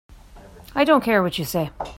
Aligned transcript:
I 0.73 0.83
don't 0.83 1.03
care 1.03 1.21
what 1.21 1.37
you 1.37 1.45
say. 1.45 1.69